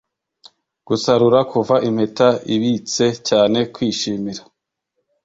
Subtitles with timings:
[0.87, 4.41] Gusarura kuva impeta-ibitse cyane kwishimira